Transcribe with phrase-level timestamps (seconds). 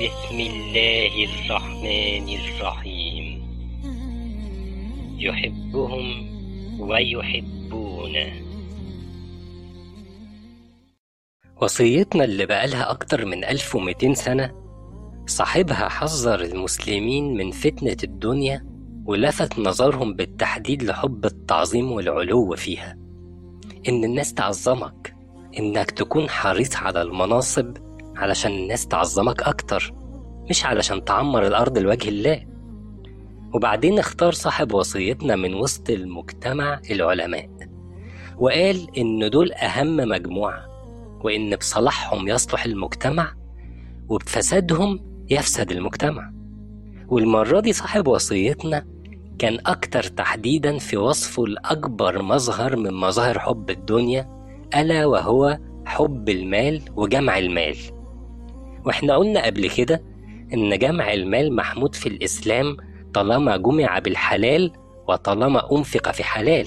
[0.00, 3.42] بسم الله الرحمن الرحيم.
[5.18, 6.06] يحبهم
[6.80, 8.32] ويحبونه.
[11.62, 14.54] وصيتنا اللي بقالها أكتر من 1200 سنة
[15.26, 18.66] صاحبها حذر المسلمين من فتنة الدنيا
[19.04, 22.98] ولفت نظرهم بالتحديد لحب التعظيم والعلو فيها.
[23.88, 25.14] إن الناس تعظمك
[25.58, 27.89] إنك تكون حريص على المناصب
[28.20, 29.92] علشان الناس تعظمك أكتر
[30.50, 32.46] مش علشان تعمر الأرض لوجه الله.
[33.54, 37.48] وبعدين اختار صاحب وصيتنا من وسط المجتمع العلماء
[38.38, 40.66] وقال إن دول أهم مجموعة
[41.24, 43.32] وإن بصلاحهم يصلح المجتمع
[44.08, 45.00] وبفسادهم
[45.30, 46.32] يفسد المجتمع.
[47.08, 48.86] والمرة دي صاحب وصيتنا
[49.38, 54.28] كان أكتر تحديدا في وصفه لأكبر مظهر من مظاهر حب الدنيا
[54.76, 57.76] ألا وهو حب المال وجمع المال.
[58.84, 60.02] وإحنا قلنا قبل كده
[60.54, 62.76] إن جمع المال محمود في الإسلام
[63.14, 64.72] طالما جمع بالحلال
[65.08, 66.66] وطالما أنفق في حلال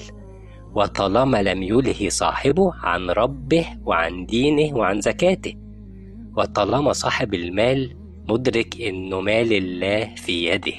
[0.74, 5.54] وطالما لم يلهي صاحبه عن ربه وعن دينه وعن زكاته
[6.36, 7.96] وطالما صاحب المال
[8.28, 10.72] مدرك إنه مال الله في يده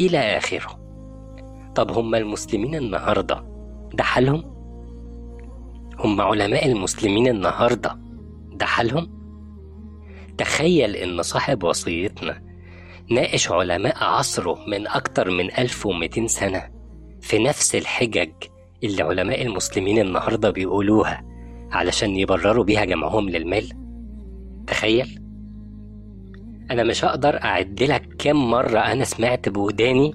[0.00, 0.78] إلى آخره
[1.74, 3.44] طب هم المسلمين النهاردة
[3.94, 4.44] ده حالهم؟
[5.98, 7.98] هم علماء المسلمين النهاردة
[8.52, 9.15] ده حالهم؟
[10.38, 12.42] تخيل إن صاحب وصيتنا
[13.10, 16.62] ناقش علماء عصره من أكتر من 1200 سنة
[17.20, 18.30] في نفس الحجج
[18.84, 21.24] اللي علماء المسلمين النهاردة بيقولوها
[21.72, 23.72] علشان يبرروا بيها جمعهم للمال.
[24.66, 25.20] تخيل.
[26.70, 30.14] أنا مش هقدر أعد لك كم مرة أنا سمعت بوداني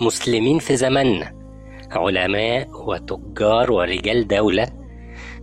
[0.00, 1.32] مسلمين في زماننا
[1.90, 4.68] علماء وتجار ورجال دولة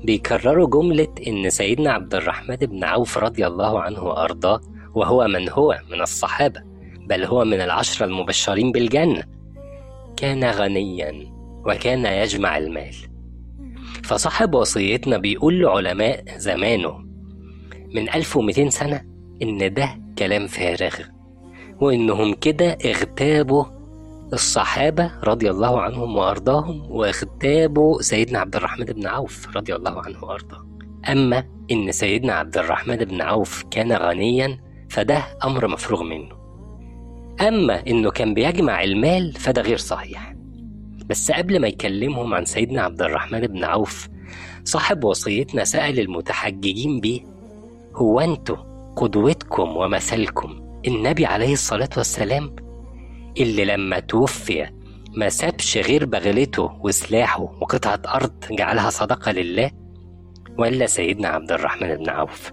[0.03, 4.61] بيكرروا جملة إن سيدنا عبد الرحمن بن عوف رضي الله عنه وأرضاه
[4.95, 6.61] وهو من هو؟ من الصحابة
[7.09, 9.23] بل هو من العشرة المبشرين بالجنة.
[10.17, 11.13] كان غنيا
[11.65, 12.95] وكان يجمع المال.
[14.03, 16.97] فصاحب وصيتنا بيقول لعلماء زمانه
[17.95, 19.01] من 1200 سنة
[19.41, 20.95] إن ده كلام فارغ
[21.81, 23.63] وإنهم كده اغتابوا
[24.33, 30.65] الصحابة رضي الله عنهم وأرضاهم واغتابوا سيدنا عبد الرحمن بن عوف رضي الله عنه وأرضاه.
[31.09, 34.59] أما إن سيدنا عبد الرحمن بن عوف كان غنيا
[34.89, 36.29] فده أمر مفروغ منه.
[37.47, 40.35] أما إنه كان بيجمع المال فده غير صحيح.
[41.05, 44.07] بس قبل ما يكلمهم عن سيدنا عبد الرحمن بن عوف
[44.63, 47.21] صاحب وصيتنا سأل المتحججين بيه
[47.95, 48.57] هو أنتوا
[48.95, 52.55] قدوتكم ومثلكم النبي عليه الصلاة والسلام
[53.39, 54.69] اللي لما توفي
[55.17, 59.71] ما سابش غير بغلته وسلاحه وقطعة أرض جعلها صدقة لله
[60.57, 62.51] ولا سيدنا عبد الرحمن بن عوف.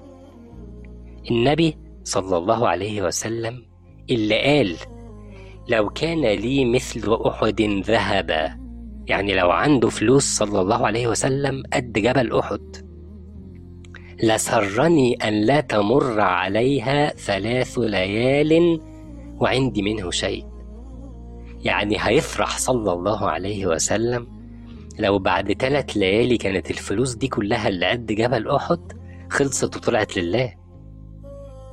[1.31, 3.63] النبي صلى الله عليه وسلم
[4.11, 4.77] اللي قال
[5.69, 8.59] لو كان لي مثل أحد ذهبا.
[9.07, 12.89] يعني لو عنده فلوس صلى الله عليه وسلم قد جبل أحد.
[14.23, 18.81] لسرني أن لا تمر عليها ثلاث ليال
[19.41, 20.48] وعندي منه شيء.
[21.65, 24.27] يعني هيفرح صلى الله عليه وسلم.
[24.99, 28.93] لو بعد ثلاث ليالي كانت الفلوس دي كلها اللي قد جبل أحد
[29.31, 30.55] خلصت وطلعت لله.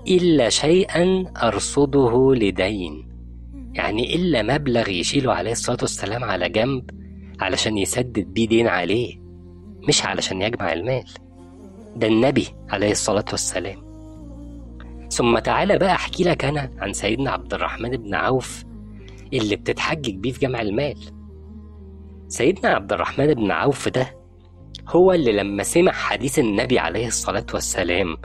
[0.07, 3.07] إلا شيئا أرصده لدين.
[3.73, 6.89] يعني إلا مبلغ يشيله عليه الصلاة والسلام على جنب
[7.39, 9.19] علشان يسدد بيه دين عليه
[9.87, 11.03] مش علشان يجمع المال.
[11.95, 13.85] ده النبي عليه الصلاة والسلام.
[15.11, 18.63] ثم تعالى بقى أحكي لك أنا عن سيدنا عبد الرحمن بن عوف
[19.33, 20.95] اللي بتتحجج بيه في جمع المال.
[22.27, 24.17] سيدنا عبد الرحمن بن عوف ده
[24.87, 28.17] هو اللي لما سمع حديث النبي عليه الصلاة والسلام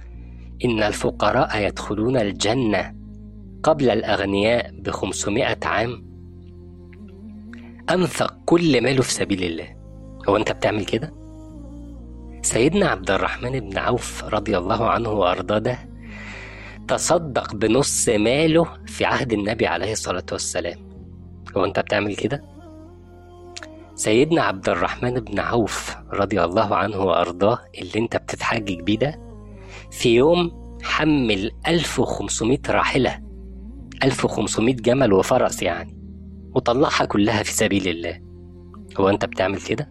[0.64, 2.94] إن الفقراء يدخلون الجنة
[3.62, 6.10] قبل الأغنياء بخمسمائة عام
[7.90, 9.76] أنفق كل ماله في سبيل الله.
[10.28, 11.12] هو أنت بتعمل كده؟
[12.42, 15.78] سيدنا عبد الرحمن بن عوف رضي الله عنه وأرضاه ده
[16.88, 20.89] تصدق بنص ماله في عهد النبي عليه الصلاة والسلام.
[21.56, 22.42] هو أنت بتعمل كده؟
[23.94, 29.20] سيدنا عبد الرحمن بن عوف رضي الله عنه وأرضاه اللي أنت بتتحجج بيه ده
[29.90, 30.52] في يوم
[30.82, 33.20] حمل 1500 راحلة
[34.04, 35.96] 1500 جمل وفرس يعني
[36.54, 38.20] وطلعها كلها في سبيل الله
[39.00, 39.90] هو أنت بتعمل كده؟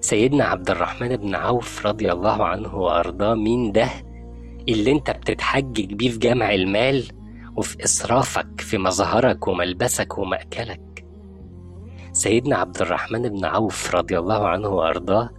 [0.00, 3.88] سيدنا عبد الرحمن بن عوف رضي الله عنه وأرضاه مين ده
[4.68, 7.04] اللي أنت بتتحجج بيه في جمع المال
[7.58, 11.04] وفي إسرافك في مظهرك وملبسك ومأكلك.
[12.12, 15.30] سيدنا عبد الرحمن بن عوف رضي الله عنه وأرضاه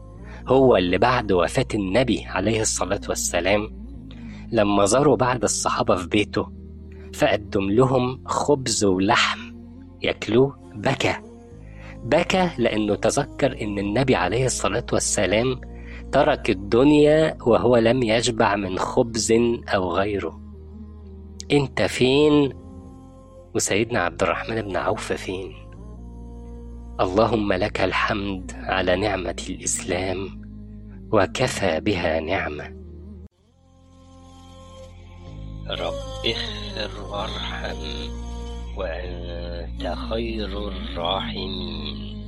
[0.48, 3.70] هو اللي بعد وفاة النبي عليه الصلاة والسلام
[4.52, 6.52] لما زاروا بعض الصحابة في بيته
[7.14, 9.40] فقدم لهم خبز ولحم
[10.02, 11.16] ياكلوه بكى.
[12.04, 15.62] بكى لأنه تذكر إن النبي عليه الصلاة والسلام
[16.12, 19.32] ترك الدنيا وهو لم يشبع من خبز
[19.68, 20.49] أو غيره.
[21.52, 22.54] أنت فين؟
[23.56, 25.54] وسيدنا عبد الرحمن بن عوف فين؟
[27.00, 30.42] اللهم لك الحمد على نعمة الإسلام
[31.12, 32.76] وكفى بها نعمة.
[35.70, 37.82] رب اغفر وارحم
[38.78, 42.19] وأنت خير الراحمين.